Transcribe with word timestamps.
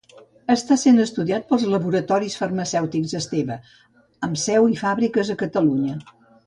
Està 0.53 0.77
essent 0.79 1.03
estudiat 1.03 1.45
pels 1.51 1.65
laboratoris 1.73 2.39
farmacèutics 2.41 3.15
Esteve, 3.23 3.61
amb 4.29 4.43
seu 4.49 4.69
i 4.77 4.83
fàbriques 4.85 5.35
a 5.37 5.41
Catalunya. 5.45 6.01